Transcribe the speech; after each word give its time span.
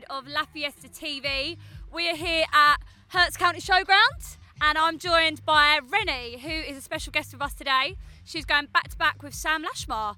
episode 0.00 0.04
of 0.10 0.26
La 0.26 0.44
Fiesta 0.44 0.88
TV. 0.88 1.56
We 1.92 2.08
are 2.08 2.16
here 2.16 2.44
at 2.52 2.76
Herts 3.12 3.36
County 3.36 3.60
Showground 3.60 4.36
and 4.60 4.78
I'm 4.78 4.98
joined 4.98 5.44
by 5.44 5.78
Rennie, 5.88 6.38
who 6.38 6.50
is 6.50 6.76
a 6.76 6.80
special 6.80 7.12
guest 7.12 7.32
with 7.32 7.42
us 7.42 7.54
today. 7.54 7.96
She's 8.24 8.44
going 8.44 8.66
back 8.72 8.88
to 8.88 8.96
back 8.96 9.22
with 9.22 9.34
Sam 9.34 9.62
Lashmar. 9.64 10.16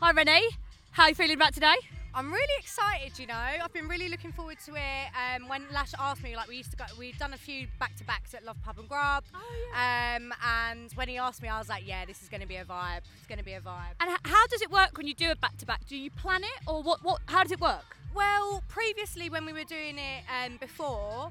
Hi 0.00 0.12
Rennie, 0.12 0.48
how 0.92 1.04
are 1.04 1.08
you 1.10 1.14
feeling 1.14 1.36
about 1.36 1.54
today? 1.54 1.76
I'm 2.14 2.32
really 2.32 2.52
excited, 2.58 3.18
you 3.18 3.26
know. 3.26 3.34
I've 3.34 3.72
been 3.72 3.86
really 3.86 4.08
looking 4.08 4.32
forward 4.32 4.58
to 4.66 4.74
it. 4.74 5.08
Um, 5.14 5.48
when 5.48 5.62
Lash 5.72 5.92
asked 5.98 6.22
me, 6.22 6.34
like 6.36 6.48
we 6.48 6.56
used 6.56 6.70
to 6.70 6.76
go, 6.76 6.84
we've 6.98 7.18
done 7.18 7.32
a 7.34 7.38
few 7.38 7.66
back 7.78 7.94
to 7.96 8.04
backs 8.04 8.34
at 8.34 8.44
Love 8.44 8.56
Pub 8.64 8.78
and 8.78 8.88
Grub. 8.88 9.24
Oh, 9.34 9.70
Um, 9.74 10.32
and 10.44 10.90
when 10.94 11.08
he 11.08 11.18
asked 11.18 11.42
me, 11.42 11.48
I 11.48 11.58
was 11.58 11.68
like, 11.68 11.86
yeah, 11.86 12.04
this 12.06 12.22
is 12.22 12.28
going 12.28 12.40
to 12.40 12.46
be 12.46 12.56
a 12.56 12.64
vibe. 12.64 13.02
It's 13.18 13.26
going 13.28 13.38
to 13.38 13.44
be 13.44 13.52
a 13.52 13.60
vibe. 13.60 13.94
And 14.00 14.10
how 14.24 14.46
does 14.48 14.62
it 14.62 14.70
work 14.70 14.96
when 14.96 15.06
you 15.06 15.14
do 15.14 15.30
a 15.30 15.36
back 15.36 15.58
to 15.58 15.66
back? 15.66 15.86
Do 15.86 15.96
you 15.96 16.10
plan 16.10 16.42
it 16.42 16.66
or 16.66 16.82
what, 16.82 17.04
what? 17.04 17.20
how 17.26 17.42
does 17.42 17.52
it 17.52 17.60
work? 17.60 17.96
Well, 18.18 18.64
previously 18.66 19.30
when 19.30 19.46
we 19.46 19.52
were 19.52 19.62
doing 19.62 19.96
it 19.96 20.24
um, 20.44 20.56
before, 20.56 21.30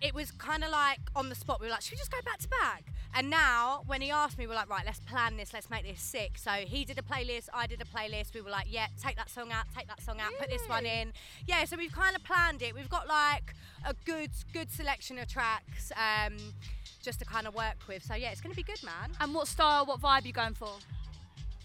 it 0.00 0.14
was 0.14 0.30
kind 0.30 0.62
of 0.62 0.70
like 0.70 1.00
on 1.16 1.28
the 1.28 1.34
spot. 1.34 1.60
We 1.60 1.66
were 1.66 1.72
like, 1.72 1.80
should 1.80 1.94
we 1.94 1.96
just 1.96 2.12
go 2.12 2.18
back 2.24 2.38
to 2.38 2.48
back? 2.48 2.84
And 3.12 3.28
now, 3.28 3.82
when 3.88 4.00
he 4.00 4.12
asked 4.12 4.38
me, 4.38 4.46
we 4.46 4.52
are 4.52 4.54
like, 4.54 4.70
right, 4.70 4.86
let's 4.86 5.00
plan 5.00 5.36
this, 5.36 5.52
let's 5.52 5.68
make 5.68 5.84
this 5.84 6.00
sick. 6.00 6.38
So 6.38 6.52
he 6.52 6.84
did 6.84 6.96
a 6.96 7.02
playlist, 7.02 7.48
I 7.52 7.66
did 7.66 7.82
a 7.82 7.84
playlist. 7.84 8.34
We 8.34 8.40
were 8.40 8.50
like, 8.50 8.66
yeah, 8.68 8.86
take 9.02 9.16
that 9.16 9.30
song 9.30 9.50
out, 9.50 9.64
take 9.76 9.88
that 9.88 10.00
song 10.00 10.20
out, 10.20 10.30
put 10.38 10.48
this 10.48 10.62
one 10.68 10.86
in. 10.86 11.12
Yeah, 11.48 11.64
so 11.64 11.76
we've 11.76 11.90
kind 11.90 12.14
of 12.14 12.22
planned 12.22 12.62
it. 12.62 12.72
We've 12.72 12.88
got 12.88 13.08
like 13.08 13.54
a 13.84 13.94
good, 14.04 14.30
good 14.52 14.70
selection 14.70 15.18
of 15.18 15.26
tracks 15.26 15.90
um, 15.96 16.36
just 17.02 17.18
to 17.18 17.24
kind 17.24 17.48
of 17.48 17.56
work 17.56 17.78
with. 17.88 18.04
So 18.04 18.14
yeah, 18.14 18.30
it's 18.30 18.40
going 18.40 18.52
to 18.52 18.56
be 18.56 18.62
good, 18.62 18.84
man. 18.84 19.10
And 19.20 19.34
what 19.34 19.48
style, 19.48 19.86
what 19.86 20.00
vibe 20.00 20.22
are 20.22 20.26
you 20.28 20.32
going 20.32 20.54
for? 20.54 20.70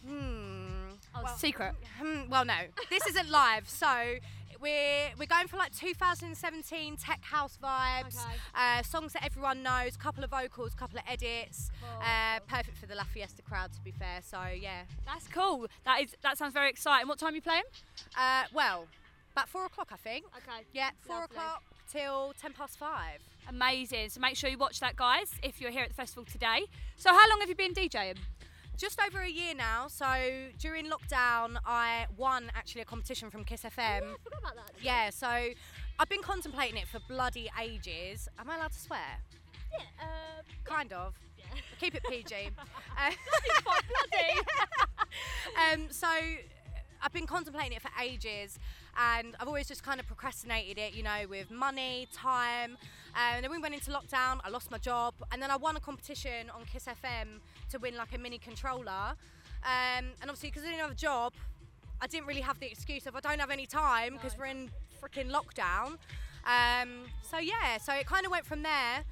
Hmm. 0.07 0.63
Oh, 1.15 1.25
a 1.25 1.37
secret. 1.37 1.75
Hmm, 2.01 2.27
well, 2.27 2.43
no, 2.43 2.55
this 2.89 3.05
isn't 3.05 3.29
live, 3.29 3.69
so 3.69 4.15
we're 4.64 5.09
we're 5.19 5.28
going 5.28 5.47
for 5.47 5.58
like 5.58 5.72
2017 5.75 6.97
tech 6.97 7.22
house 7.23 7.58
vibes, 7.61 8.16
Okay. 8.25 8.36
uh, 8.56 8.81
songs 8.83 9.14
that 9.14 9.23
everyone 9.23 9.61
knows, 9.61 9.95
couple 9.97 10.23
of 10.23 10.30
vocals, 10.31 10.73
couple 10.73 10.97
of 10.97 11.03
edits, 11.08 11.70
uh, 12.02 12.39
perfect 12.47 12.78
for 12.78 12.86
the 12.88 12.95
La 12.95 13.03
Fiesta 13.03 13.42
crowd, 13.44 13.72
to 13.73 13.81
be 13.81 13.92
fair. 13.92 14.22
So 14.23 14.39
yeah, 14.59 14.83
That's 15.05 15.28
cool. 15.28 15.67
That 15.86 16.02
is 16.02 16.16
that 16.23 16.38
sounds 16.38 16.53
very 16.53 16.70
exciting. 16.70 17.08
What 17.08 17.20
time 17.20 17.33
are 17.33 17.36
you 17.36 17.42
playing? 17.42 17.64
uh, 18.17 18.44
well, 18.53 18.88
about 19.33 19.50
four 19.50 19.66
o'clock, 19.66 19.89
I 19.92 19.97
think. 19.97 20.25
Okay. 20.38 20.64
Yeah, 20.73 20.89
four 21.02 21.17
Lovely. 21.20 21.36
o'clock 21.38 21.64
till 21.92 22.33
ten 22.42 22.53
past 22.53 22.80
five. 22.80 23.20
Amazing. 23.50 24.09
So 24.09 24.22
make 24.22 24.38
sure 24.38 24.50
you 24.50 24.58
watch 24.58 24.80
that, 24.80 24.95
guys, 24.95 25.31
if 25.44 25.59
you're 25.59 25.72
here 25.72 25.83
at 25.83 25.89
the 25.89 25.95
festival 25.95 26.23
today. 26.23 26.66
So 26.95 27.09
how 27.11 27.30
long 27.30 27.42
have 27.42 27.50
you 27.50 27.55
been 27.55 27.73
DJing? 27.73 28.17
Just 28.77 28.99
over 29.05 29.21
a 29.21 29.29
year 29.29 29.53
now. 29.55 29.88
So 29.88 30.05
during 30.59 30.88
lockdown, 30.89 31.57
I 31.66 32.07
won 32.17 32.52
actually 32.55 32.81
a 32.81 32.85
competition 32.85 33.30
from 33.30 33.43
Kiss 33.43 33.61
FM. 33.63 33.69
Yeah, 33.77 34.02
forgot 34.23 34.39
about 34.39 34.55
that. 34.55 34.71
Yeah, 34.81 35.09
so 35.09 35.27
I've 35.27 36.09
been 36.09 36.21
contemplating 36.23 36.77
it 36.77 36.88
for 36.88 36.99
bloody 37.07 37.49
ages. 37.61 38.27
Am 38.39 38.49
I 38.49 38.55
allowed 38.57 38.71
to 38.71 38.80
swear? 38.80 38.99
Yeah. 39.71 40.05
Uh, 40.05 40.41
Kind 40.65 40.91
of. 40.93 41.13
yeah. 41.38 41.45
Keep 41.80 41.95
it 41.95 42.03
PG. 42.09 42.49
Uh, 42.95 43.09
quite 43.63 43.81
bloody. 44.11 44.39
um, 45.83 45.87
so 45.89 46.08
I've 47.03 47.11
been 47.11 47.27
contemplating 47.27 47.73
it 47.73 47.81
for 47.81 47.91
ages, 48.01 48.57
and 48.97 49.35
I've 49.39 49.47
always 49.47 49.67
just 49.67 49.83
kind 49.83 49.99
of 49.99 50.07
procrastinated 50.07 50.77
it, 50.77 50.93
you 50.95 51.03
know, 51.03 51.25
with 51.29 51.51
money, 51.51 52.07
time. 52.13 52.71
Um, 53.15 53.35
and 53.35 53.43
then 53.43 53.51
we 53.51 53.57
went 53.59 53.73
into 53.75 53.91
lockdown. 53.91 54.39
I 54.43 54.49
lost 54.49 54.71
my 54.71 54.77
job, 54.77 55.13
and 55.31 55.41
then 55.41 55.51
I 55.51 55.57
won 55.57 55.75
a 55.75 55.79
competition 55.81 56.49
on 56.49 56.63
Kiss 56.65 56.85
FM 56.85 57.39
to 57.71 57.77
win 57.77 57.97
like 57.97 58.15
a 58.15 58.17
mini 58.17 58.37
controller. 58.37 59.15
Um, 59.65 60.05
and 60.21 60.23
obviously, 60.23 60.49
because 60.49 60.63
I 60.63 60.67
didn't 60.67 60.79
have 60.81 60.91
a 60.91 60.95
job, 60.95 61.33
I 62.01 62.07
didn't 62.07 62.25
really 62.27 62.41
have 62.41 62.59
the 62.59 62.71
excuse 62.71 63.05
of 63.05 63.15
I 63.15 63.19
don't 63.19 63.39
have 63.39 63.51
any 63.51 63.65
time 63.65 64.13
because 64.13 64.33
No. 64.33 64.39
we're 64.39 64.45
in 64.47 64.71
freaking 65.01 65.29
lockdown. 65.29 65.97
Um, 66.45 67.05
so 67.29 67.37
yeah, 67.37 67.77
so 67.77 67.93
it 67.93 68.05
kind 68.05 68.25
of 68.25 68.31
went 68.31 68.45
from 68.45 68.63
there. 68.63 69.03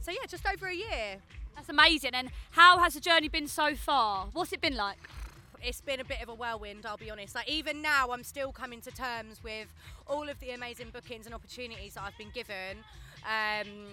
So 0.00 0.10
yeah, 0.10 0.26
just 0.28 0.44
over 0.46 0.66
a 0.66 0.74
year. 0.74 1.18
That's 1.54 1.68
amazing. 1.68 2.14
And 2.14 2.30
how 2.52 2.78
has 2.78 2.94
the 2.94 3.00
journey 3.00 3.28
been 3.28 3.46
so 3.46 3.74
far? 3.74 4.26
What's 4.32 4.52
it 4.52 4.60
been 4.60 4.76
like? 4.76 4.98
It's 5.64 5.80
been 5.80 6.00
a 6.00 6.04
bit 6.04 6.22
of 6.22 6.28
a 6.28 6.34
whirlwind, 6.34 6.86
I'll 6.86 6.96
be 6.96 7.10
honest. 7.10 7.34
Like 7.34 7.48
even 7.48 7.82
now, 7.82 8.10
I'm 8.10 8.24
still 8.24 8.52
coming 8.52 8.80
to 8.82 8.90
terms 8.90 9.42
with 9.42 9.68
all 10.06 10.28
of 10.28 10.38
the 10.40 10.50
amazing 10.50 10.90
bookings 10.90 11.26
and 11.26 11.34
opportunities 11.34 11.94
that 11.94 12.02
I've 12.02 12.18
been 12.18 12.30
given. 12.32 12.78
Um, 13.24 13.86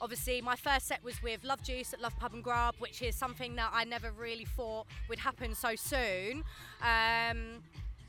obviously, 0.00 0.40
my 0.40 0.56
first 0.56 0.86
set 0.86 1.02
was 1.02 1.22
with 1.22 1.44
Love 1.44 1.62
Juice 1.62 1.92
at 1.92 2.00
Love 2.00 2.16
Pub 2.18 2.34
and 2.34 2.44
Grub, 2.44 2.74
which 2.78 3.02
is 3.02 3.14
something 3.14 3.56
that 3.56 3.70
I 3.72 3.84
never 3.84 4.10
really 4.12 4.44
thought 4.44 4.86
would 5.08 5.18
happen 5.18 5.54
so 5.54 5.74
soon. 5.74 6.44
Um, 6.82 7.62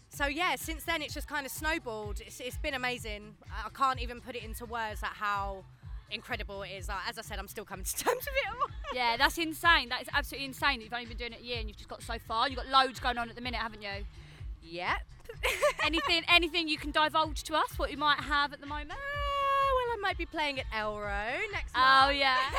so 0.09 0.25
yeah, 0.25 0.55
since 0.55 0.83
then 0.83 1.01
it's 1.01 1.13
just 1.13 1.27
kind 1.27 1.45
of 1.45 1.51
snowballed. 1.51 2.21
It's, 2.25 2.39
it's 2.39 2.57
been 2.57 2.73
amazing. 2.73 3.35
I 3.65 3.69
can't 3.69 4.01
even 4.01 4.19
put 4.21 4.35
it 4.35 4.43
into 4.43 4.65
words 4.65 5.03
at 5.03 5.11
how 5.13 5.63
incredible 6.11 6.61
it 6.63 6.69
is. 6.71 6.87
Like, 6.87 7.07
as 7.09 7.17
I 7.17 7.21
said, 7.21 7.39
I'm 7.39 7.47
still 7.47 7.65
coming 7.65 7.85
to 7.85 7.95
terms 7.95 8.19
with 8.25 8.27
it 8.27 8.47
all. 8.49 8.69
Yeah, 8.95 9.17
that's 9.17 9.37
insane. 9.37 9.89
That 9.89 10.01
is 10.01 10.07
absolutely 10.13 10.45
insane 10.47 10.79
that 10.79 10.83
you've 10.85 10.93
only 10.93 11.05
been 11.05 11.17
doing 11.17 11.33
it 11.33 11.41
a 11.41 11.43
year 11.43 11.59
and 11.59 11.67
you've 11.67 11.77
just 11.77 11.89
got 11.89 12.01
so 12.01 12.17
far. 12.27 12.49
You've 12.49 12.57
got 12.57 12.67
loads 12.67 12.99
going 12.99 13.19
on 13.19 13.29
at 13.29 13.35
the 13.35 13.41
minute, 13.41 13.59
haven't 13.59 13.83
you? 13.83 14.03
Yep. 14.63 14.97
anything 15.85 16.23
anything 16.27 16.67
you 16.67 16.77
can 16.77 16.89
divulge 16.89 17.43
to 17.43 17.53
us 17.55 17.77
what 17.77 17.91
you 17.91 17.97
might 17.97 18.19
have 18.19 18.51
at 18.51 18.59
the 18.61 18.65
moment? 18.65 18.91
Uh, 18.91 18.95
well, 18.95 19.95
I 19.95 19.97
might 20.01 20.17
be 20.17 20.25
playing 20.25 20.59
at 20.59 20.65
Elrow 20.71 21.37
next 21.53 21.71
Oh 21.75 22.05
month. 22.07 22.17
yeah. 22.17 22.37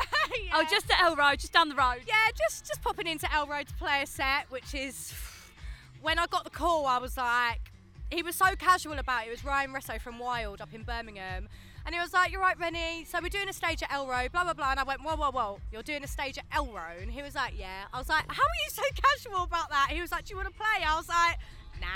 Yeah. 0.44 0.52
Oh 0.54 0.64
just 0.70 0.88
at 0.88 0.98
Elrow, 0.98 1.36
just 1.36 1.52
down 1.52 1.68
the 1.68 1.74
road. 1.74 2.02
yeah, 2.06 2.14
just 2.38 2.64
just 2.64 2.80
popping 2.80 3.08
into 3.08 3.26
Elrow 3.26 3.66
to 3.66 3.74
play 3.74 4.02
a 4.02 4.06
set, 4.06 4.48
which 4.50 4.72
is 4.72 5.12
when 6.00 6.20
I 6.20 6.26
got 6.28 6.44
the 6.44 6.50
call, 6.50 6.86
I 6.86 6.98
was 6.98 7.16
like, 7.16 7.72
he 8.12 8.22
was 8.22 8.36
so 8.36 8.54
casual 8.56 8.98
about 9.00 9.24
it. 9.24 9.28
It 9.28 9.30
was 9.32 9.44
Ryan 9.44 9.72
Resso 9.72 10.00
from 10.00 10.20
Wild 10.20 10.60
up 10.60 10.72
in 10.72 10.84
Birmingham. 10.84 11.48
And 11.86 11.94
he 11.94 12.00
was 12.00 12.12
like, 12.12 12.30
You're 12.32 12.40
right, 12.40 12.58
Rennie. 12.58 13.04
So 13.04 13.18
we're 13.22 13.28
doing 13.28 13.48
a 13.48 13.52
stage 13.52 13.82
at 13.82 13.90
Elrow, 13.90 14.30
blah, 14.30 14.44
blah, 14.44 14.52
blah. 14.54 14.70
And 14.72 14.80
I 14.80 14.84
went, 14.84 15.02
Whoa, 15.02 15.16
whoa, 15.16 15.30
whoa. 15.30 15.58
You're 15.72 15.82
doing 15.82 16.04
a 16.04 16.08
stage 16.08 16.38
at 16.38 16.48
Elrow? 16.50 17.00
And 17.00 17.10
he 17.10 17.22
was 17.22 17.34
like, 17.34 17.54
Yeah. 17.58 17.84
I 17.92 17.98
was 17.98 18.08
like, 18.08 18.24
How 18.28 18.42
are 18.42 18.58
you 18.64 18.70
so 18.70 18.82
casual 19.30 19.42
about 19.44 19.70
that? 19.70 19.88
He 19.90 20.00
was 20.00 20.12
like, 20.12 20.24
Do 20.26 20.32
you 20.32 20.36
want 20.36 20.48
to 20.48 20.54
play? 20.54 20.84
I 20.86 20.96
was 20.96 21.08
like, 21.08 21.38
Nah. 21.80 21.86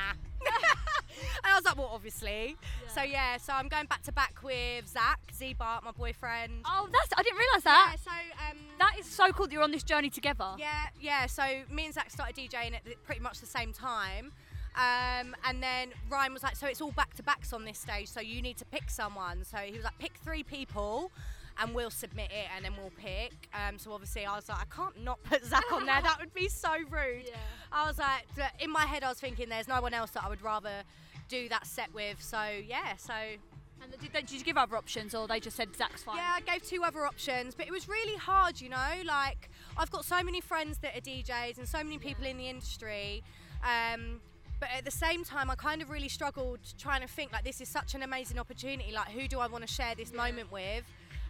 and 0.46 1.52
I 1.52 1.54
was 1.56 1.64
like, 1.64 1.76
Well, 1.76 1.90
obviously. 1.92 2.56
So 2.88 3.02
yeah, 3.02 3.36
so 3.38 3.52
I'm 3.52 3.68
going 3.68 3.86
back 3.86 4.02
to 4.04 4.12
back 4.12 4.42
with 4.42 4.86
Zach, 4.88 5.18
Z 5.34 5.54
Bart, 5.58 5.84
my 5.84 5.90
boyfriend. 5.92 6.52
Oh 6.64 6.88
that's 6.90 7.08
I 7.16 7.22
didn't 7.22 7.38
realise 7.38 7.64
that. 7.64 7.96
Yeah, 7.96 8.12
so 8.12 8.50
um, 8.50 8.58
That 8.78 8.92
is 8.98 9.06
so 9.06 9.30
cool 9.32 9.46
that 9.46 9.52
you're 9.52 9.62
on 9.62 9.72
this 9.72 9.82
journey 9.82 10.10
together. 10.10 10.52
yeah, 10.58 10.86
yeah. 11.00 11.26
So 11.26 11.42
me 11.70 11.86
and 11.86 11.94
Zach 11.94 12.10
started 12.10 12.36
DJing 12.36 12.74
at 12.74 12.84
the- 12.84 12.96
pretty 13.04 13.20
much 13.20 13.40
the 13.40 13.46
same 13.46 13.72
time. 13.72 14.32
Um, 14.76 15.36
and 15.44 15.62
then 15.62 15.90
Ryan 16.10 16.32
was 16.32 16.42
like, 16.42 16.56
so 16.56 16.66
it's 16.66 16.80
all 16.80 16.92
back 16.92 17.14
to 17.14 17.22
backs 17.22 17.52
on 17.52 17.64
this 17.64 17.78
stage, 17.78 18.08
so 18.08 18.20
you 18.20 18.42
need 18.42 18.56
to 18.58 18.64
pick 18.64 18.90
someone. 18.90 19.44
So 19.44 19.58
he 19.58 19.72
was 19.72 19.84
like, 19.84 19.98
pick 19.98 20.14
three 20.24 20.42
people 20.42 21.12
and 21.62 21.72
we'll 21.72 21.90
submit 21.90 22.30
it 22.32 22.48
and 22.56 22.64
then 22.64 22.72
we'll 22.76 22.90
pick. 22.98 23.32
Um, 23.54 23.78
so 23.78 23.92
obviously 23.92 24.26
I 24.26 24.34
was 24.34 24.48
like, 24.48 24.58
I 24.58 24.74
can't 24.74 25.00
not 25.04 25.22
put 25.22 25.44
Zach 25.44 25.62
on 25.72 25.86
there. 25.86 26.02
That 26.02 26.16
would 26.18 26.34
be 26.34 26.48
so 26.48 26.72
rude. 26.90 27.26
Yeah. 27.28 27.36
I 27.70 27.86
was 27.86 27.98
like, 27.98 28.26
in 28.58 28.70
my 28.72 28.82
head, 28.84 29.04
I 29.04 29.08
was 29.10 29.20
thinking 29.20 29.48
there's 29.48 29.68
no 29.68 29.80
one 29.80 29.94
else 29.94 30.10
that 30.12 30.24
I 30.24 30.28
would 30.28 30.42
rather 30.42 30.82
do 31.28 31.48
that 31.50 31.66
set 31.66 31.94
with. 31.94 32.20
So 32.20 32.42
yeah, 32.66 32.96
so 32.96 33.12
And 33.14 33.92
did, 34.00 34.12
they- 34.12 34.22
did 34.22 34.32
you 34.32 34.42
give 34.42 34.56
other 34.56 34.76
options 34.76 35.14
or 35.14 35.28
they 35.28 35.38
just 35.38 35.56
said 35.56 35.68
Zach's 35.76 36.02
fine? 36.02 36.16
yeah, 36.16 36.32
I 36.34 36.40
gave 36.40 36.64
two 36.66 36.82
other 36.82 37.06
options, 37.06 37.54
but 37.54 37.66
it 37.68 37.70
was 37.72 37.88
really 37.88 38.16
hard, 38.16 38.60
you 38.60 38.68
know. 38.70 39.02
Like 39.04 39.48
I've 39.76 39.92
got 39.92 40.04
so 40.04 40.20
many 40.24 40.40
friends 40.40 40.78
that 40.78 40.96
are 40.96 41.00
DJs 41.00 41.58
and 41.58 41.68
so 41.68 41.78
many 41.84 41.98
people 41.98 42.26
in 42.26 42.36
the 42.38 42.48
industry. 42.48 43.22
Um, 43.62 44.20
but 44.60 44.68
at 44.76 44.84
the 44.84 44.90
same 44.90 45.24
time, 45.24 45.50
I 45.50 45.54
kind 45.54 45.82
of 45.82 45.90
really 45.90 46.08
struggled 46.08 46.58
trying 46.78 47.00
to 47.02 47.08
think 47.08 47.32
like 47.32 47.44
this 47.44 47.60
is 47.60 47.68
such 47.68 47.94
an 47.94 48.02
amazing 48.02 48.38
opportunity. 48.38 48.92
Like 48.92 49.08
who 49.10 49.28
do 49.28 49.40
I 49.40 49.46
want 49.46 49.66
to 49.66 49.72
share 49.72 49.94
this 49.94 50.12
moment 50.12 50.50
with? 50.52 50.84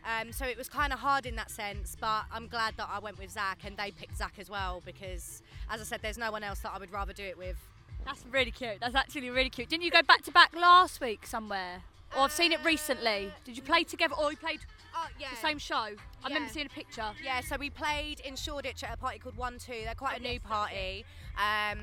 Um, 0.06 0.32
so 0.32 0.44
it 0.44 0.58
was 0.58 0.68
kind 0.68 0.92
of 0.92 0.98
hard 0.98 1.24
in 1.24 1.34
that 1.36 1.50
sense, 1.50 1.96
but 1.98 2.24
I'm 2.30 2.46
glad 2.46 2.74
that 2.76 2.88
I 2.92 2.98
went 2.98 3.18
with 3.18 3.30
Zach 3.30 3.60
and 3.64 3.74
they 3.76 3.90
picked 3.90 4.18
Zach 4.18 4.34
as 4.38 4.50
well 4.50 4.82
because, 4.84 5.42
as 5.70 5.80
I 5.80 5.84
said, 5.84 6.00
there's 6.02 6.18
no 6.18 6.30
one 6.30 6.44
else 6.44 6.58
that 6.60 6.72
I 6.74 6.78
would 6.78 6.92
rather 6.92 7.14
do 7.14 7.22
it 7.24 7.38
with. 7.38 7.56
That's 8.04 8.22
really 8.30 8.50
cute. 8.50 8.80
That's 8.80 8.94
actually 8.94 9.30
really 9.30 9.48
cute. 9.48 9.70
Didn't 9.70 9.82
you 9.82 9.91
go 9.91 10.03
back 10.03 10.22
to 10.24 10.30
back 10.30 10.54
last 10.54 11.00
week 11.00 11.27
somewhere? 11.27 11.82
Or 12.15 12.24
I've 12.24 12.32
seen 12.32 12.53
it 12.53 12.62
recently. 12.62 13.32
Did 13.47 13.56
you 13.56 13.62
play 13.62 13.82
together 13.82 14.15
or 14.15 14.30
you 14.30 14.36
played 14.36 14.60
Oh 14.94 15.09
yeah. 15.18 15.30
the 15.30 15.36
same 15.36 15.59
show? 15.59 15.74
I 15.74 16.28
remember 16.28 16.53
seeing 16.53 16.66
a 16.66 16.68
picture. 16.68 17.06
Yeah, 17.24 17.41
so 17.41 17.56
we 17.56 17.70
played 17.70 18.20
in 18.20 18.36
Shoreditch 18.36 18.84
at 18.84 18.92
a 18.92 18.97
party 18.98 19.18
called 19.18 19.36
One 19.38 19.59
Two. 19.59 19.72
They're 19.84 19.94
quite 19.94 20.15
Oh, 20.15 20.16
a 20.18 20.20
new 20.20 20.32
yes, 20.34 20.41
party. 20.44 21.04
Um, 21.38 21.78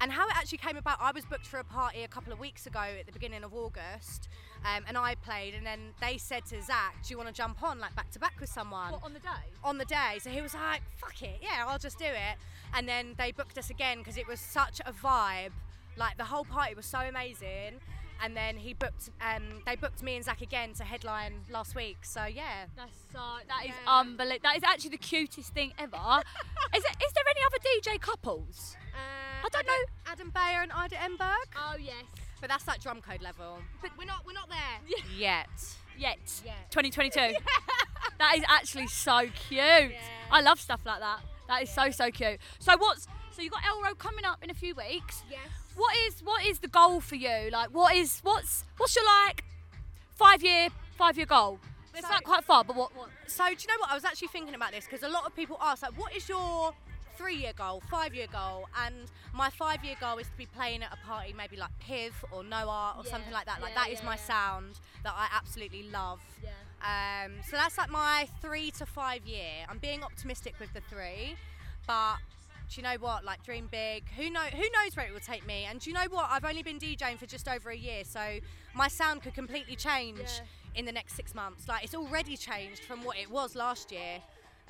and 0.00 0.12
how 0.12 0.26
it 0.28 0.34
actually 0.36 0.58
came 0.58 0.76
about, 0.76 0.98
I 1.00 1.12
was 1.12 1.24
booked 1.24 1.46
for 1.46 1.58
a 1.58 1.64
party 1.64 2.02
a 2.04 2.08
couple 2.08 2.32
of 2.32 2.38
weeks 2.38 2.66
ago 2.66 2.80
at 2.80 3.06
the 3.06 3.12
beginning 3.12 3.42
of 3.44 3.52
August, 3.54 4.28
um, 4.64 4.84
and 4.86 4.96
I 4.96 5.14
played. 5.16 5.54
And 5.54 5.64
then 5.66 5.92
they 6.00 6.18
said 6.18 6.44
to 6.46 6.62
Zach, 6.62 6.94
"Do 7.04 7.12
you 7.12 7.16
want 7.16 7.28
to 7.28 7.34
jump 7.34 7.62
on 7.62 7.78
like 7.78 7.94
back 7.96 8.10
to 8.12 8.18
back 8.18 8.34
with 8.40 8.50
someone?" 8.50 8.92
What, 8.92 9.04
on 9.04 9.12
the 9.12 9.20
day? 9.20 9.44
on 9.64 9.78
the 9.78 9.84
day. 9.84 10.18
So 10.20 10.30
he 10.30 10.40
was 10.40 10.54
like, 10.54 10.82
fuck 10.98 11.20
it, 11.22 11.38
yeah, 11.42 11.64
I'll 11.66 11.78
just 11.78 11.98
do 11.98 12.04
it. 12.06 12.36
And 12.74 12.88
then 12.88 13.14
they 13.18 13.32
booked 13.32 13.58
us 13.58 13.70
again 13.70 13.98
because 13.98 14.16
it 14.16 14.26
was 14.28 14.40
such 14.40 14.80
a 14.86 14.92
vibe. 14.92 15.50
Like 15.96 16.16
the 16.16 16.24
whole 16.24 16.44
party 16.44 16.74
was 16.74 16.86
so 16.86 17.00
amazing. 17.00 17.80
And 18.22 18.36
then 18.36 18.56
he 18.56 18.74
booked, 18.74 19.10
um, 19.20 19.62
they 19.64 19.76
booked 19.76 20.02
me 20.02 20.16
and 20.16 20.24
Zach 20.24 20.42
again 20.42 20.72
to 20.74 20.84
headline 20.84 21.34
last 21.50 21.74
week. 21.76 21.98
So 22.02 22.24
yeah. 22.24 22.66
That's 22.76 22.96
so 23.12 23.20
that 23.46 23.62
is 23.64 23.68
Yeah. 23.70 23.98
unbelievable. 24.00 24.40
That 24.42 24.56
is 24.56 24.64
actually 24.64 24.90
the 24.90 24.98
cutest 24.98 25.52
thing 25.54 25.72
ever. 25.78 25.96
is 26.76 26.84
it? 26.84 26.96
Is 27.04 27.12
there 27.12 27.24
any 27.30 27.40
other 27.46 27.58
DJ 27.94 28.00
couples? 28.00 28.76
I 29.58 29.62
don't 29.62 29.88
Adam, 30.06 30.12
Adam 30.12 30.30
Beyer 30.30 30.62
and 30.62 30.72
Ida 30.72 30.96
Engberg. 30.96 31.46
Oh 31.56 31.76
yes. 31.78 31.94
But 32.40 32.48
that's 32.50 32.66
like 32.68 32.80
Drumcode 32.80 33.22
level. 33.22 33.58
But 33.82 33.90
we're 33.98 34.04
not 34.04 34.24
we're 34.26 34.32
not 34.32 34.48
there 34.48 34.98
yet. 35.16 35.48
Yet. 35.98 36.18
Yeah. 36.44 36.52
2022. 36.70 37.34
that 38.18 38.36
is 38.36 38.44
actually 38.48 38.86
so 38.86 39.26
cute. 39.48 39.92
I 40.30 40.40
love 40.42 40.60
stuff 40.60 40.80
like 40.86 41.00
that. 41.00 41.18
That 41.48 41.62
is 41.64 41.70
so 41.70 41.90
so 41.90 42.10
cute. 42.12 42.38
So 42.60 42.76
what's 42.78 43.08
so 43.32 43.42
you 43.42 43.50
got 43.50 43.62
Elrow 43.64 43.98
coming 43.98 44.24
up 44.24 44.42
in 44.44 44.50
a 44.50 44.54
few 44.54 44.74
weeks. 44.76 45.22
Yes. 45.28 45.40
What 45.76 45.96
is 46.06 46.20
what 46.22 46.44
is 46.46 46.60
the 46.60 46.68
goal 46.68 47.00
for 47.00 47.16
you? 47.16 47.50
Like 47.50 47.70
what 47.74 47.94
is 47.96 48.20
what's 48.22 48.64
what's 48.76 48.94
your 48.94 49.04
like 49.06 49.42
five 50.14 50.42
year 50.44 50.68
five 50.96 51.16
year 51.16 51.26
goal? 51.26 51.58
It's 51.94 52.06
So- 52.06 52.12
not 52.12 52.22
quite 52.22 52.44
far, 52.44 52.62
but 52.62 52.76
what 52.76 52.94
what? 52.96 53.08
So 53.26 53.44
do 53.46 53.50
you 53.50 53.66
know 53.66 53.80
what? 53.80 53.90
I 53.90 53.94
was 53.94 54.04
actually 54.04 54.28
thinking 54.28 54.54
about 54.54 54.70
this 54.70 54.84
because 54.84 55.02
a 55.02 55.08
lot 55.08 55.26
of 55.26 55.34
people 55.34 55.56
ask 55.60 55.82
like, 55.82 55.98
what 55.98 56.14
is 56.14 56.28
your 56.28 56.72
three-year 57.18 57.52
goal, 57.56 57.82
five-year 57.90 58.28
goal? 58.32 58.68
And 58.86 58.94
my 59.34 59.50
five-year 59.50 59.96
goal 60.00 60.16
is 60.18 60.26
to 60.28 60.36
be 60.38 60.46
playing 60.46 60.82
at 60.82 60.92
a 60.92 61.06
party, 61.06 61.34
maybe 61.36 61.56
like 61.56 61.70
Piv 61.86 62.12
or 62.32 62.42
Noah 62.44 62.94
or 62.96 63.04
Yeah, 63.04 63.10
something 63.10 63.32
like 63.32 63.46
that. 63.46 63.60
Like 63.60 63.72
yeah, 63.74 63.84
that 63.84 63.92
is 63.92 64.02
my 64.02 64.16
sound 64.16 64.78
that 65.04 65.12
I 65.16 65.26
absolutely 65.36 65.84
love. 65.92 66.20
Um, 66.80 67.32
so 67.50 67.56
that's 67.56 67.76
like 67.76 67.90
my 67.90 68.28
three 68.40 68.70
to 68.72 68.86
five 68.86 69.26
year. 69.26 69.66
I'm 69.68 69.78
being 69.78 70.04
optimistic 70.04 70.54
with 70.60 70.72
the 70.72 70.80
three, 70.88 71.34
but 71.88 72.16
do 72.70 72.80
you 72.80 72.82
know 72.84 72.96
what? 73.00 73.24
Like 73.24 73.42
dream 73.42 73.66
big. 73.70 74.04
Who 74.16 74.30
know? 74.30 74.40
Who 74.42 74.58
knows 74.62 74.94
where 74.96 75.06
it 75.06 75.12
will 75.12 75.18
take 75.20 75.44
me? 75.44 75.64
And 75.68 75.80
do 75.80 75.90
you 75.90 75.94
know 75.94 76.06
what? 76.10 76.28
I've 76.30 76.44
only 76.44 76.62
been 76.62 76.78
DJing 76.78 77.18
for 77.18 77.26
just 77.26 77.48
over 77.48 77.70
a 77.70 77.76
year, 77.76 78.04
so 78.04 78.38
my 78.74 78.86
sound 78.86 79.22
could 79.22 79.34
completely 79.34 79.74
change 79.74 80.18
Yeah. 80.20 80.44
in 80.76 80.84
the 80.84 80.92
next 80.92 81.14
six 81.16 81.34
months. 81.34 81.66
Like 81.66 81.82
it's 81.82 81.96
already 81.96 82.36
changed 82.36 82.84
from 82.84 83.02
what 83.02 83.16
it 83.18 83.28
was 83.28 83.56
last 83.56 83.90
year. 83.90 84.20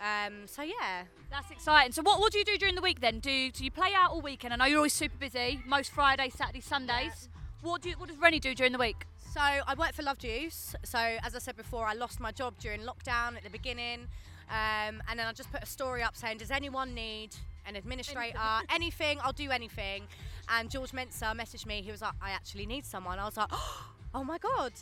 Um, 0.01 0.47
so 0.47 0.63
yeah. 0.63 1.05
That's 1.31 1.51
exciting. 1.51 1.93
So 1.93 2.03
what 2.03 2.21
what 2.21 2.33
do 2.33 2.39
you 2.39 2.45
do 2.45 2.57
during 2.57 2.75
the 2.75 2.81
week 2.83 3.01
then? 3.01 3.19
Do 3.19 3.51
do 3.51 3.65
you 3.65 3.71
play 3.71 3.93
out 3.95 4.13
all 4.13 4.21
weekend? 4.21 4.53
I 4.55 4.57
know 4.57 4.65
you're 4.65 4.79
always 4.79 4.93
super 4.93 5.17
busy. 5.19 5.61
Most 5.67 5.91
Fridays, 5.91 6.35
Saturdays, 6.35 6.65
Sundays. 6.65 7.29
What 7.63 7.83
do 7.83 7.91
you, 7.91 7.97
what 7.99 8.09
does 8.09 8.19
Rennie 8.19 8.39
do 8.39 8.55
during 8.55 8.73
the 8.73 8.79
week? 8.79 9.05
So 9.33 9.41
I 9.41 9.75
work 9.77 9.93
for 9.93 10.03
Love 10.03 10.19
Juice. 10.19 10.77
So 10.85 10.99
as 10.99 11.35
I 11.35 11.39
said 11.39 11.57
before, 11.57 11.85
I 11.87 11.95
lost 11.95 12.21
my 12.21 12.31
job 12.31 12.55
during 12.61 12.83
lockdown 12.83 13.37
at 13.37 13.43
the 13.43 13.51
beginning, 13.51 14.07
um, 14.49 15.03
and 15.09 15.19
then 15.19 15.27
I 15.27 15.33
just 15.33 15.51
put 15.51 15.63
a 15.63 15.67
story 15.67 16.03
up 16.03 16.17
saying, 16.17 16.39
"Does 16.39 16.51
anyone 16.51 16.95
need 16.95 17.35
an 17.67 17.77
administrator? 17.77 18.39
anything? 18.71 19.19
I'll 19.23 19.33
do 19.33 19.51
anything." 19.51 20.05
And 20.49 20.71
George 20.71 20.93
Mensa 20.93 21.35
messaged 21.37 21.67
me. 21.67 21.83
He 21.83 21.91
was 21.91 22.01
like, 22.01 22.15
"I 22.23 22.31
actually 22.31 22.67
need 22.67 22.87
someone." 22.87 23.19
I 23.19 23.25
was 23.25 23.37
like, 23.37 23.51
"Oh 24.15 24.25
my 24.25 24.39
god!" 24.39 24.73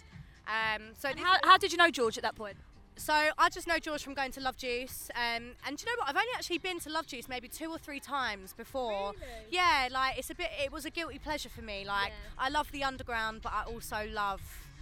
Um, 0.46 0.92
so 0.96 1.08
how, 1.16 1.36
how 1.42 1.56
did 1.58 1.72
you 1.72 1.78
know 1.78 1.90
George 1.90 2.16
at 2.16 2.22
that 2.22 2.36
point? 2.36 2.56
So 2.96 3.12
I 3.12 3.48
just 3.50 3.66
know 3.66 3.78
George 3.78 4.02
from 4.02 4.14
going 4.14 4.32
to 4.32 4.40
Love 4.40 4.56
Juice, 4.56 5.10
um, 5.14 5.52
and 5.66 5.76
do 5.76 5.84
you 5.84 5.92
know 5.92 5.98
what? 6.00 6.08
I've 6.08 6.16
only 6.16 6.28
actually 6.34 6.58
been 6.58 6.80
to 6.80 6.90
Love 6.90 7.06
Juice 7.06 7.28
maybe 7.28 7.48
two 7.48 7.70
or 7.70 7.78
three 7.78 8.00
times 8.00 8.52
before. 8.52 9.12
Really? 9.12 9.22
Yeah, 9.50 9.88
like 9.92 10.18
it's 10.18 10.30
a 10.30 10.34
bit. 10.34 10.48
It 10.62 10.72
was 10.72 10.84
a 10.84 10.90
guilty 10.90 11.18
pleasure 11.18 11.48
for 11.48 11.62
me. 11.62 11.84
Like 11.86 12.08
Yeah. 12.08 12.46
I 12.46 12.48
love 12.48 12.70
the 12.72 12.84
underground, 12.84 13.42
but 13.42 13.52
I 13.52 13.64
also 13.64 14.08
love 14.12 14.40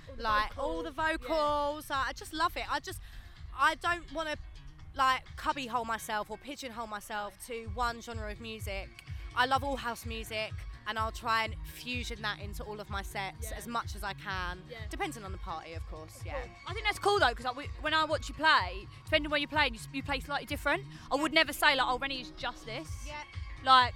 All 0.09 0.23
like 0.23 0.59
all 0.59 0.83
the 0.83 0.91
vocals, 0.93 1.87
yeah. 1.91 1.99
Like, 1.99 2.09
I 2.09 2.13
just 2.13 2.33
love 2.33 2.57
it. 2.57 2.65
I 2.71 2.81
just 2.81 3.01
I 3.59 3.75
don't 3.77 4.11
want 4.13 4.29
to 4.29 4.37
like 4.97 5.23
cubbyhole 5.37 5.85
myself 5.85 6.31
or 6.31 6.39
pigeonhole 6.39 6.87
myself 6.87 7.35
to 7.49 7.69
one 7.75 8.01
genre 8.01 8.31
of 8.31 8.41
music. 8.41 8.89
I 9.37 9.47
love 9.47 9.65
all 9.65 9.77
house 9.77 10.07
music. 10.07 10.53
And 10.87 10.99
I'll 10.99 11.13
try 11.13 11.45
and 11.45 11.55
fusion 11.65 12.21
that 12.23 12.41
into 12.41 12.63
all 12.63 12.79
of 12.81 12.91
my 12.91 13.03
sets 13.03 13.51
Yeah. 13.51 13.57
as 13.57 13.67
much 13.67 13.95
as 13.97 14.05
I 14.05 14.13
can, 14.13 14.63
Yeah. 14.71 14.79
depending 14.91 15.25
on 15.25 15.33
the 15.33 15.39
party, 15.39 15.73
of 15.75 15.87
course. 15.91 16.21
Yeah. 16.27 16.35
I 16.67 16.73
think 16.75 16.85
that's 16.85 16.99
cool 16.99 17.19
though, 17.19 17.31
because 17.31 17.47
like, 17.47 17.71
when 17.81 17.95
I 17.95 18.05
watch 18.05 18.29
you 18.29 18.35
play, 18.35 18.87
depending 19.05 19.27
on 19.29 19.31
where 19.31 19.41
you 19.41 19.49
play, 19.49 19.71
you, 19.73 19.79
you 19.93 20.03
play 20.03 20.21
slightly 20.21 20.47
different. 20.47 20.85
I 21.11 21.17
would 21.17 21.33
never 21.33 21.53
say 21.53 21.75
like, 21.75 21.87
oh, 21.89 21.99
Rennie 21.99 22.21
is 22.21 22.33
just 22.37 22.67
this. 22.67 22.89
Yeah. 23.07 23.15
Like, 23.65 23.95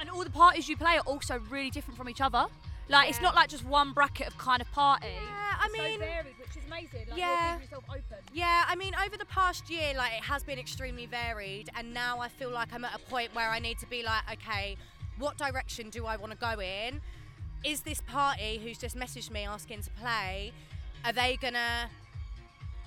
and 0.00 0.10
all 0.10 0.24
the 0.24 0.30
parties 0.30 0.68
you 0.68 0.76
play 0.76 0.96
are 0.96 1.06
also 1.06 1.38
really 1.50 1.70
different 1.70 1.96
from 1.96 2.08
each 2.08 2.20
other. 2.20 2.46
Like, 2.88 3.08
it's 3.08 3.20
not 3.22 3.34
like 3.34 3.48
just 3.48 3.64
one 3.64 3.92
bracket 3.94 4.26
of 4.26 4.36
kind 4.36 4.60
of 4.60 4.70
party. 4.72 5.06
Yeah, 5.06 5.54
I 5.58 5.64
It's 5.66 5.72
mean- 5.72 6.00
so 6.00 6.04
varied, 6.04 6.38
which 6.38 6.50
is 6.56 6.64
amazing. 6.66 7.06
Like, 7.08 7.18
Yeah. 7.18 7.28
you're 7.52 7.60
keeping 7.60 7.62
yourself 7.62 7.84
open. 7.88 8.24
Yeah, 8.34 8.64
I 8.68 8.74
mean, 8.74 8.94
over 8.96 9.16
the 9.16 9.24
past 9.24 9.70
year, 9.70 9.94
like 9.96 10.12
it 10.12 10.24
has 10.24 10.42
been 10.44 10.58
extremely 10.58 11.06
varied, 11.06 11.70
and 11.76 11.94
now 11.94 12.18
I 12.18 12.28
feel 12.28 12.50
like 12.50 12.74
I'm 12.74 12.84
at 12.84 12.94
a 12.94 12.98
point 12.98 13.34
where 13.34 13.48
I 13.48 13.58
need 13.58 13.78
to 13.78 13.86
be 13.86 14.02
like, 14.02 14.30
okay, 14.32 14.76
what 15.18 15.38
direction 15.38 15.90
do 15.90 16.06
I 16.06 16.16
want 16.16 16.32
to 16.32 16.38
go 16.38 16.60
in? 16.60 17.00
Is 17.64 17.80
this 17.80 18.00
party 18.02 18.60
who's 18.62 18.78
just 18.78 18.96
messaged 18.96 19.30
me 19.30 19.44
asking 19.44 19.82
to 19.82 19.90
play? 19.90 20.52
Are 21.04 21.12
they 21.12 21.36
gonna? 21.40 21.88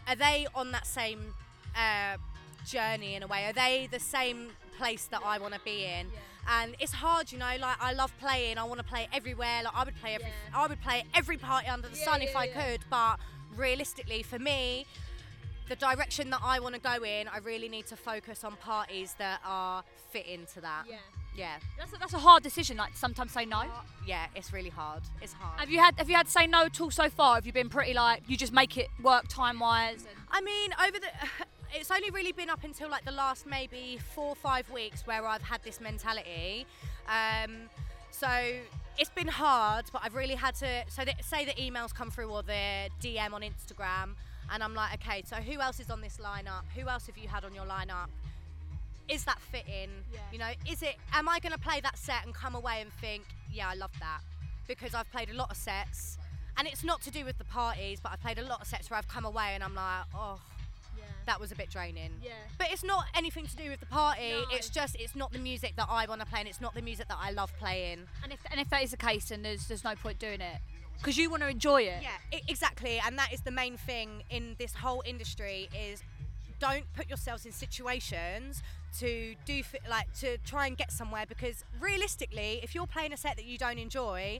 Are 0.07 0.15
they 0.15 0.47
on 0.56 0.71
that 0.71 0.85
same 0.88 1.33
uh, 1.75 2.18
journey 2.65 3.15
in 3.15 3.24
a 3.24 3.27
way? 3.27 3.45
Are 3.45 3.53
they 3.53 3.88
the 3.91 4.00
same 4.00 4.50
place 4.77 5.06
that 5.06 5.21
I 5.25 5.39
want 5.39 5.53
to 5.53 5.59
be 5.62 5.85
in? 5.85 6.07
And 6.50 6.75
it's 6.79 6.94
hard, 6.94 7.31
you 7.31 7.39
know. 7.39 7.56
Like 7.59 7.77
I 7.81 7.94
love 7.94 8.13
playing. 8.19 8.57
I 8.57 8.63
want 8.63 8.80
to 8.80 8.85
play 8.85 9.07
everywhere. 9.12 9.63
Like 9.63 9.75
I 9.75 9.83
would 9.83 9.95
play 9.95 10.15
every. 10.15 10.27
Yeah. 10.27 10.59
I 10.59 10.68
would 10.68 10.81
play 10.81 11.03
every 11.13 11.38
party 11.38 11.68
under 11.68 11.89
the 11.89 11.97
Yeah, 11.97 12.06
sun 12.06 12.21
if 12.21 12.31
yeah, 12.33 12.39
I 12.39 12.47
could. 12.47 12.80
But 12.89 13.18
realistically, 13.56 14.23
for 14.23 14.39
me, 14.39 14.85
the 15.68 15.75
direction 15.75 16.30
that 16.30 16.39
I 16.44 16.59
want 16.59 16.75
to 16.75 16.81
go 16.81 17.03
in, 17.03 17.27
I 17.27 17.39
really 17.39 17.68
need 17.68 17.88
to 17.88 17.97
focus 17.97 18.44
on 18.44 18.56
parties 18.57 19.15
that 19.18 19.41
are 19.45 19.83
fit 20.12 20.25
into 20.27 20.62
that. 20.62 20.85
Yeah. 20.88 20.97
Yeah. 21.37 21.57
That's 21.77 21.93
a, 21.93 21.97
that's 21.97 22.13
a 22.13 22.17
hard 22.17 22.43
decision. 22.43 22.77
Like, 22.77 22.93
to 22.93 22.97
sometimes 22.97 23.31
say 23.31 23.45
no. 23.45 23.63
Yeah, 24.05 24.25
it's 24.35 24.51
really 24.51 24.69
hard. 24.69 25.03
It's 25.21 25.33
hard. 25.33 25.59
Have 25.59 25.69
you 25.69 25.79
had 25.79 25.95
Have 25.97 26.09
you 26.09 26.15
had 26.15 26.25
to 26.25 26.31
say 26.31 26.47
no 26.47 26.63
at 26.65 26.81
all 26.81 26.91
so 26.91 27.09
far? 27.09 27.35
Have 27.35 27.45
you 27.45 27.53
been 27.53 27.69
pretty 27.69 27.93
like 27.93 28.23
you 28.27 28.35
just 28.35 28.53
make 28.53 28.77
it 28.77 28.87
work 29.01 29.25
time 29.29 29.59
wise? 29.59 30.05
I 30.31 30.41
mean, 30.41 30.71
over 30.85 30.99
the. 30.99 31.07
It's 31.73 31.91
only 31.91 32.09
really 32.11 32.31
been 32.31 32.49
up 32.49 32.63
until 32.63 32.89
like 32.89 33.03
the 33.03 33.11
last 33.11 33.45
maybe 33.45 33.99
four 34.15 34.29
or 34.29 34.35
five 34.35 34.71
weeks 34.71 35.05
where 35.05 35.27
I've 35.27 35.41
had 35.41 35.61
this 35.63 35.81
mentality. 35.81 36.65
Um, 37.09 37.69
so 38.09 38.29
it's 38.97 39.09
been 39.09 39.27
hard, 39.27 39.85
but 39.91 40.01
I've 40.03 40.15
really 40.15 40.35
had 40.35 40.55
to. 40.55 40.85
So 40.87 41.03
that, 41.03 41.25
say 41.25 41.43
the 41.43 41.51
emails 41.53 41.93
come 41.93 42.09
through 42.09 42.29
or 42.29 42.41
the 42.41 42.89
DM 43.01 43.33
on 43.33 43.41
Instagram, 43.41 44.15
and 44.49 44.63
I'm 44.63 44.73
like, 44.73 44.93
okay, 44.95 45.23
so 45.25 45.35
who 45.35 45.59
else 45.59 45.81
is 45.81 45.89
on 45.89 45.99
this 45.99 46.19
lineup? 46.23 46.63
Who 46.75 46.87
else 46.87 47.07
have 47.07 47.17
you 47.17 47.27
had 47.27 47.43
on 47.43 47.53
your 47.53 47.65
lineup? 47.65 48.07
Is 49.09 49.24
that 49.25 49.39
fitting? 49.39 49.89
Yeah. 50.12 50.19
You 50.31 50.39
know, 50.39 50.50
is 50.69 50.81
it? 50.83 50.95
Am 51.13 51.30
I 51.30 51.39
going 51.39 51.54
to 51.54 51.59
play 51.59 51.80
that 51.81 51.98
set 51.98 52.25
and 52.25 52.33
come 52.33 52.56
away 52.56 52.81
and 52.81 52.92
think, 52.94 53.24
yeah, 53.51 53.69
I 53.69 53.75
love 53.75 53.92
that? 54.00 54.19
Because 54.68 54.94
I've 54.94 55.09
played 55.12 55.30
a 55.30 55.33
lot 55.33 55.50
of 55.50 55.57
sets, 55.57 56.18
and 56.57 56.68
it's 56.68 56.83
not 56.83 57.01
to 57.04 57.12
do 57.12 57.24
with 57.24 57.38
the 57.38 57.45
parties, 57.45 58.00
but 58.01 58.12
I've 58.12 58.21
played 58.21 58.38
a 58.39 58.44
lot 58.44 58.62
of 58.62 58.68
sets 58.68 58.89
where 58.89 58.98
I've 58.98 59.07
come 59.07 59.24
away 59.25 59.51
and 59.56 59.63
I'm 59.63 59.74
like, 59.75 60.04
oh, 60.13 60.42
Yeah. 60.98 61.04
that 61.25 61.39
was 61.39 61.54
a 61.54 61.56
bit 61.56 61.69
draining. 61.69 62.12
Yeah. 62.21 62.31
But 62.57 62.68
it's 62.71 62.83
not 62.83 63.06
anything 63.15 63.48
to 63.48 63.56
do 63.56 63.69
with 63.69 63.80
the 63.80 63.86
party. 63.86 64.31
No. 64.31 64.44
It's 64.51 64.69
just 64.69 64.98
it's 65.00 65.15
not 65.15 65.31
the 65.31 65.39
music 65.39 65.74
that 65.77 65.88
I 65.89 66.06
want 66.06 66.19
to 66.21 66.27
play, 66.27 66.39
and 66.39 66.50
it's 66.50 66.59
not 66.62 66.74
the 66.74 66.81
music 66.81 67.07
that 67.07 67.18
I 67.19 67.31
love 67.31 67.54
playing. 67.57 68.00
And 68.24 68.33
if 68.33 68.39
and 68.51 68.59
if 68.59 68.69
that 68.71 68.83
is 68.83 68.92
the 68.92 68.98
case, 68.98 69.30
then 69.30 69.42
there's 69.42 69.68
there's 69.68 69.83
no 69.86 69.95
point 69.95 70.19
doing 70.19 70.42
it 70.42 70.57
because 70.97 71.16
you 71.18 71.30
want 71.30 71.44
to 71.44 71.47
enjoy 71.49 71.83
it. 71.83 72.02
Yeah, 72.02 72.40
exactly. 72.49 72.99
And 73.06 73.18
that 73.19 73.31
is 73.31 73.42
the 73.42 73.52
main 73.52 73.78
thing 73.78 74.23
in 74.30 74.56
this 74.59 74.73
whole 74.73 75.04
industry 75.06 75.69
is 75.73 76.04
don't 76.59 76.85
put 76.95 77.07
yourselves 77.07 77.45
in 77.45 77.52
situations 77.52 78.61
to 78.99 79.35
do 79.45 79.61
like 79.90 80.11
to 80.19 80.37
try 80.40 80.66
and 80.68 80.78
get 80.78 80.92
somewhere 80.92 81.26
because 81.28 81.64
realistically, 81.80 82.59
if 82.64 82.73
you're 82.73 82.87
playing 82.87 83.14
a 83.14 83.18
set 83.18 83.35
that 83.35 83.45
you 83.45 83.57
don't 83.57 83.78
enjoy, 83.78 84.40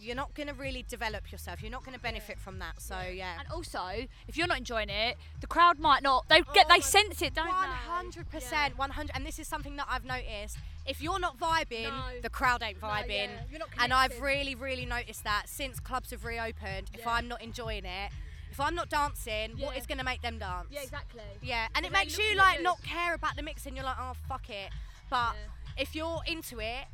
you're 0.00 0.16
not 0.16 0.34
going 0.34 0.46
to 0.48 0.54
really 0.54 0.84
develop 0.88 1.32
yourself. 1.32 1.62
You're 1.62 1.70
not 1.70 1.84
going 1.84 1.96
to 1.96 2.02
benefit 2.02 2.38
from 2.38 2.58
that. 2.58 2.80
So 2.80 2.96
yeah. 3.00 3.38
And 3.38 3.48
also, 3.50 4.06
if 4.28 4.36
you're 4.36 4.46
not 4.46 4.58
enjoying 4.58 4.90
it, 4.90 5.16
the 5.40 5.46
crowd 5.46 5.78
might 5.78 6.02
not. 6.02 6.28
They 6.28 6.40
oh 6.40 6.52
get 6.52 6.66
Oh 6.70 6.74
they 6.74 6.80
sense 6.80 7.22
it, 7.22 7.34
don't 7.34 7.48
One 7.48 7.62
they? 7.62 7.90
hundred 7.90 8.30
percent, 8.30 8.76
one 8.78 8.90
hundred, 8.90 9.12
and 9.16 9.24
this 9.26 9.38
is 9.38 9.48
something 9.48 9.76
that 9.76 9.86
I've 9.88 10.04
noticed. 10.04 10.58
If 10.86 11.02
you're 11.02 11.18
not 11.18 11.38
vibing, 11.38 11.84
No. 11.90 12.20
the 12.22 12.30
crowd 12.30 12.62
ain't 12.62 12.80
No, 12.80 12.86
vibing, 12.88 13.30
yeah, 13.50 13.58
not 13.58 13.68
and 13.78 13.92
I've 13.92 14.20
really, 14.20 14.54
really 14.54 14.86
noticed 14.86 15.24
that 15.24 15.48
since 15.48 15.80
clubs 15.80 16.10
have 16.12 16.24
reopened. 16.24 16.90
If 16.94 17.06
I'm 17.06 17.26
not 17.26 17.42
enjoying 17.42 17.84
it, 17.84 18.12
if 18.50 18.60
I'm 18.60 18.74
not 18.74 18.88
dancing, 18.88 19.52
what 19.58 19.74
Yeah. 19.74 19.80
is 19.80 19.86
going 19.86 19.98
to 19.98 20.04
make 20.04 20.22
them 20.22 20.38
dance? 20.38 20.68
Yeah, 20.70 20.82
exactly. 20.82 21.22
Yeah, 21.42 21.68
and 21.74 21.84
it 21.86 21.92
makes 21.92 22.16
you 22.18 22.34
like 22.36 22.62
not 22.62 22.82
care 22.82 23.14
about 23.14 23.36
the 23.36 23.42
mixing. 23.42 23.76
you're 23.76 23.84
like, 23.84 23.96
oh 23.98 24.14
fuck 24.28 24.48
it. 24.50 24.70
But 25.10 25.34
Yeah. 25.34 25.82
if 25.82 25.94
you're 25.94 26.20
into 26.26 26.60
it, 26.60 26.86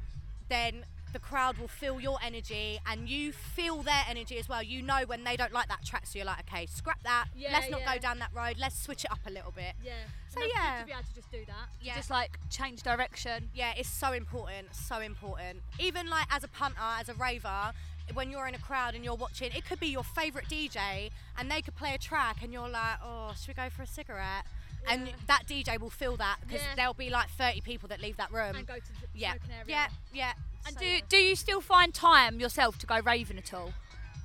then 0.48 0.84
the 1.12 1.18
crowd 1.18 1.58
will 1.58 1.68
feel 1.68 2.00
your 2.00 2.18
energy, 2.22 2.80
and 2.86 3.06
you 3.06 3.32
feel 3.32 3.82
their 3.82 4.02
energy 4.08 4.38
as 4.38 4.48
well. 4.48 4.62
You 4.62 4.80
know 4.80 5.02
when 5.04 5.24
they 5.24 5.36
don't 5.36 5.52
like 5.52 5.68
that 5.68 5.84
track, 5.84 6.06
so 6.06 6.18
you're 6.18 6.24
like, 6.24 6.40
okay, 6.50 6.64
scrap 6.64 7.02
that. 7.02 7.26
Yeah, 7.34 7.52
Let's 7.52 7.68
not 7.70 7.80
yeah. 7.80 7.94
go 7.96 8.00
down 8.00 8.18
that 8.20 8.30
road. 8.32 8.56
Let's 8.58 8.78
switch 8.82 9.04
it 9.04 9.12
up 9.12 9.18
a 9.26 9.30
little 9.30 9.50
bit. 9.50 9.74
Yeah. 9.84 9.92
So, 10.30 10.40
And 10.40 10.50
yeah. 10.54 10.80
to 10.80 10.86
be 10.86 10.92
able 10.92 11.02
to 11.02 11.14
just 11.14 11.30
do 11.30 11.44
that. 11.46 11.68
Yeah. 11.82 11.96
Just 11.96 12.08
like 12.08 12.38
change 12.48 12.82
direction. 12.82 13.50
Yeah, 13.52 13.74
it's 13.76 13.90
so 13.90 14.12
important, 14.14 14.74
so 14.74 15.00
important. 15.00 15.60
Even 15.78 16.08
like 16.08 16.26
as 16.30 16.44
a 16.44 16.48
punter, 16.48 16.80
as 16.80 17.10
a 17.10 17.14
raver, 17.14 17.72
when 18.14 18.30
you're 18.30 18.46
in 18.46 18.54
a 18.54 18.58
crowd 18.58 18.94
and 18.94 19.04
you're 19.04 19.14
watching, 19.14 19.50
it 19.52 19.64
could 19.64 19.80
be 19.80 19.88
your 19.88 20.04
favourite 20.04 20.48
DJ 20.48 21.10
and 21.38 21.50
they 21.50 21.62
could 21.62 21.74
play 21.76 21.94
a 21.94 21.98
track 21.98 22.38
and 22.42 22.52
you're 22.52 22.68
like, 22.68 22.96
oh, 23.04 23.32
should 23.38 23.48
we 23.48 23.54
go 23.54 23.68
for 23.70 23.82
a 23.82 23.86
cigarette? 23.86 24.44
And 24.88 25.12
that 25.28 25.42
DJ 25.46 25.78
will 25.78 25.90
feel 25.90 26.16
that 26.16 26.38
because 26.40 26.60
Yeah. 26.62 26.74
there'll 26.74 26.94
be 26.94 27.08
like 27.10 27.28
30 27.30 27.60
people 27.60 27.88
that 27.90 28.00
leave 28.00 28.16
that 28.16 28.32
room. 28.32 28.56
and 28.56 28.66
go 28.66 28.74
to 28.74 28.92
the 29.00 29.06
yeah, 29.14 29.32
smoking 29.34 29.50
area. 29.52 29.64
yeah, 29.68 29.86
yeah. 30.12 30.32
And 30.66 30.74
So, 30.74 30.80
do 30.80 30.86
yeah. 30.86 31.00
do 31.08 31.16
you 31.18 31.36
still 31.36 31.60
find 31.60 31.94
time 31.94 32.40
yourself 32.40 32.78
to 32.78 32.86
go 32.86 32.98
raving 33.00 33.38
at 33.38 33.54
all? 33.54 33.72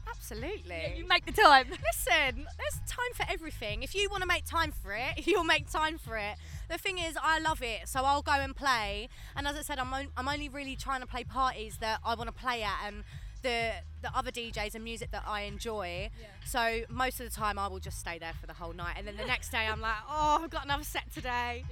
absolutely. 0.10 0.96
You 0.98 1.06
make 1.08 1.26
the 1.26 1.32
time. 1.32 1.68
Listen, 1.70 2.48
there's 2.58 2.80
time 2.88 3.14
for 3.14 3.26
everything. 3.30 3.84
If 3.84 3.94
you 3.94 4.10
want 4.10 4.22
to 4.22 4.28
make 4.28 4.46
time 4.46 4.72
for 4.72 4.94
it, 4.94 5.26
you'll 5.28 5.44
make 5.44 5.70
time 5.70 5.98
for 5.98 6.18
it. 6.18 6.36
The 6.70 6.78
thing 6.78 6.98
is, 6.98 7.18
I 7.22 7.40
love 7.40 7.62
it, 7.62 7.88
so 7.88 8.04
I'll 8.04 8.22
go 8.22 8.32
and 8.34 8.56
play. 8.56 9.10
And 9.36 9.48
as 9.48 9.56
I 9.56 9.62
said, 9.62 9.80
I'm, 9.80 9.94
on, 9.94 10.08
I'm 10.18 10.28
only 10.28 10.50
really 10.50 10.76
trying 10.76 11.02
to 11.02 11.08
play 11.08 11.24
parties 11.24 11.78
that 11.80 12.00
I 12.06 12.16
want 12.16 12.28
to 12.30 12.34
play 12.34 12.64
at 12.64 12.78
and 12.86 13.04
the 13.38 13.72
the 14.02 14.16
other 14.16 14.32
DJs 14.32 14.76
and 14.76 14.84
music 14.84 15.12
that 15.12 15.24
I 15.26 15.42
enjoy. 15.42 16.10
Yeah. 16.20 16.28
So 16.46 16.82
most 16.90 17.20
of 17.20 17.30
the 17.30 17.36
time 17.36 17.58
I 17.58 17.68
will 17.68 17.80
just 17.80 18.00
stay 18.00 18.18
there 18.20 18.34
for 18.40 18.48
the 18.48 18.54
whole 18.54 18.74
night, 18.74 18.96
and 18.98 19.08
then 19.08 19.18
the 19.18 19.26
next 19.26 19.50
day 19.52 19.68
I'm 19.68 19.82
like, 19.82 19.96
oh, 20.10 20.42
I've 20.44 20.50
got 20.50 20.66
another 20.66 20.84
set 20.84 21.12
today. 21.14 21.64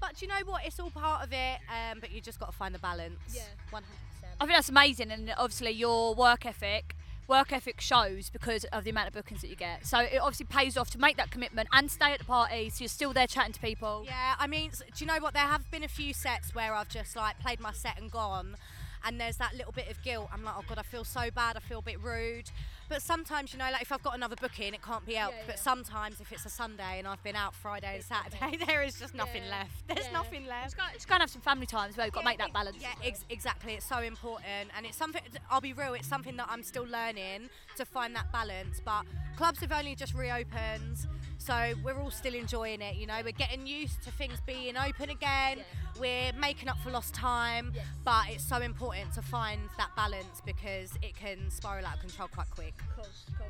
But 0.00 0.22
you 0.22 0.28
know 0.28 0.40
what? 0.44 0.64
It's 0.64 0.78
all 0.78 0.90
part 0.90 1.24
of 1.24 1.32
it. 1.32 1.58
Um, 1.68 1.98
but 2.00 2.12
you 2.12 2.20
just 2.20 2.38
got 2.38 2.50
to 2.50 2.56
find 2.56 2.74
the 2.74 2.78
balance. 2.78 3.18
Yeah. 3.34 3.42
One 3.70 3.82
hundred 3.82 3.96
I 4.40 4.44
think 4.46 4.56
that's 4.56 4.68
amazing, 4.68 5.10
and 5.10 5.32
obviously 5.36 5.70
your 5.72 6.14
work 6.14 6.46
ethic. 6.46 6.94
Work 7.26 7.52
ethic 7.52 7.78
shows 7.80 8.30
because 8.30 8.64
of 8.72 8.84
the 8.84 8.90
amount 8.90 9.08
of 9.08 9.12
bookings 9.12 9.42
that 9.42 9.48
you 9.48 9.56
get. 9.56 9.84
So 9.84 9.98
it 9.98 10.16
obviously 10.16 10.46
pays 10.46 10.78
off 10.78 10.88
to 10.90 10.98
make 10.98 11.18
that 11.18 11.30
commitment 11.30 11.68
and 11.74 11.90
stay 11.90 12.12
at 12.12 12.20
the 12.20 12.24
party. 12.24 12.70
So 12.70 12.84
you're 12.84 12.88
still 12.88 13.12
there 13.12 13.26
chatting 13.26 13.52
to 13.52 13.60
people. 13.60 14.04
Yeah, 14.06 14.34
I 14.38 14.46
mean, 14.46 14.70
do 14.70 15.04
you 15.04 15.06
know 15.06 15.18
what? 15.20 15.34
There 15.34 15.42
have 15.42 15.70
been 15.70 15.82
a 15.82 15.88
few 15.88 16.14
sets 16.14 16.54
where 16.54 16.72
I've 16.72 16.88
just 16.88 17.16
like 17.16 17.38
played 17.38 17.60
my 17.60 17.72
set 17.72 18.00
and 18.00 18.10
gone, 18.10 18.56
and 19.04 19.20
there's 19.20 19.36
that 19.36 19.54
little 19.54 19.72
bit 19.72 19.90
of 19.90 20.02
guilt. 20.02 20.28
I'm 20.32 20.42
like, 20.44 20.54
oh 20.58 20.64
god, 20.68 20.78
I 20.78 20.82
feel 20.82 21.04
so 21.04 21.30
bad. 21.34 21.56
I 21.56 21.60
feel 21.60 21.78
a 21.78 21.82
bit 21.82 22.02
rude. 22.02 22.50
But 22.88 23.02
sometimes, 23.02 23.52
you 23.52 23.58
know, 23.58 23.68
like 23.70 23.82
if 23.82 23.92
I've 23.92 24.02
got 24.02 24.14
another 24.14 24.36
booking, 24.36 24.72
it 24.74 24.82
can't 24.82 25.04
be 25.04 25.14
helped. 25.14 25.36
Yeah, 25.38 25.44
But 25.46 25.58
sometimes, 25.58 26.20
if 26.20 26.32
it's 26.32 26.46
a 26.46 26.48
Sunday 26.48 26.98
and 26.98 27.06
I've 27.06 27.22
been 27.22 27.36
out 27.36 27.54
Friday 27.54 27.96
and 27.96 28.02
Saturday, 28.04 28.64
there 28.66 28.82
is 28.82 28.98
just 28.98 29.14
nothing 29.14 29.42
Yeah, 29.44 29.58
left. 29.58 29.86
There's 29.88 30.06
yeah. 30.06 30.12
nothing 30.12 30.46
left. 30.46 30.64
Just 30.64 30.76
go, 30.78 30.82
just 30.94 31.08
go 31.08 31.14
and 31.16 31.20
have 31.22 31.30
some 31.30 31.42
family 31.42 31.66
time 31.66 31.90
as 31.90 31.96
well. 31.96 32.06
You've 32.06 32.14
got 32.14 32.20
to 32.20 32.26
make 32.26 32.38
that 32.38 32.52
balance. 32.52 32.78
Yeah, 32.80 32.88
ex- 33.04 33.24
exactly. 33.28 33.74
It's 33.74 33.86
so 33.86 33.98
important, 33.98 34.70
and 34.76 34.86
it's 34.86 34.96
something. 34.96 35.22
I'll 35.50 35.60
be 35.60 35.72
real. 35.74 35.94
It's 35.94 36.08
something 36.08 36.36
that 36.36 36.46
I'm 36.50 36.62
still 36.62 36.84
learning 36.86 37.50
to 37.76 37.84
find 37.84 38.14
that 38.16 38.32
balance. 38.32 38.80
But 38.84 39.04
clubs 39.36 39.60
have 39.60 39.72
only 39.72 39.94
just 39.94 40.14
reopened, 40.14 40.96
so 41.38 41.72
we're 41.82 41.98
all 41.98 42.10
still 42.10 42.34
enjoying 42.34 42.82
it. 42.82 42.96
You 42.96 43.06
know, 43.06 43.20
we're 43.24 43.32
getting 43.32 43.66
used 43.66 44.02
to 44.04 44.10
things 44.10 44.38
being 44.46 44.76
open 44.76 45.10
again. 45.10 45.58
Yeah. 45.58 45.64
We're 45.98 46.32
making 46.38 46.68
up 46.68 46.78
for 46.80 46.90
lost 46.90 47.14
time, 47.14 47.72
Yes. 47.74 47.84
but 48.04 48.24
it's 48.28 48.44
so 48.44 48.58
important 48.58 49.12
to 49.14 49.22
find 49.22 49.60
that 49.78 49.94
balance 49.96 50.42
because 50.44 50.92
it 51.02 51.16
can 51.16 51.50
spiral 51.50 51.86
out 51.86 51.94
of 51.94 52.00
control 52.00 52.28
quite 52.32 52.50
quick. 52.50 52.74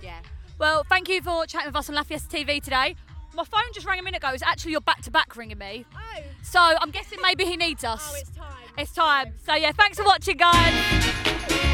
Yeah. 0.02 0.20
Well, 0.58 0.84
thank 0.88 1.08
you 1.08 1.20
for 1.22 1.46
chatting 1.46 1.68
with 1.68 1.76
us 1.76 1.88
on 1.88 1.94
La 1.94 2.02
Fiesta 2.02 2.28
TV 2.36 2.62
today. 2.62 2.94
My 3.34 3.44
phone 3.44 3.62
just 3.72 3.86
rang 3.86 3.98
a 3.98 4.02
minute 4.02 4.18
ago. 4.18 4.30
It's 4.32 4.42
actually 4.42 4.72
your 4.72 4.80
back 4.80 5.02
to 5.02 5.10
back 5.10 5.36
ringing 5.36 5.58
me. 5.58 5.84
Oh. 5.94 6.22
So 6.42 6.58
I'm 6.60 6.90
guessing 6.90 7.18
maybe 7.22 7.44
he 7.44 7.56
needs 7.56 7.84
oh, 7.84 7.90
us. 7.90 8.12
Oh 8.12 8.18
it's 8.18 8.30
time. 8.30 8.46
It's 8.78 8.92
time. 8.92 9.34
So 9.44 9.54
yeah, 9.54 9.72
thanks 9.72 9.98
for 9.98 10.04
watching, 10.04 10.36
guys. 10.36 11.64